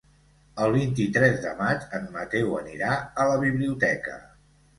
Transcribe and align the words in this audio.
El 0.63 0.71
vint-i-tres 0.75 1.37
de 1.43 1.51
maig 1.59 1.85
en 1.99 2.07
Mateu 2.15 2.57
anirà 2.61 2.97
a 2.97 3.29
la 3.35 3.37
biblioteca. 3.45 4.19